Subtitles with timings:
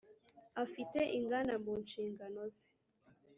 [0.63, 2.65] afite inganda mu nshingano ze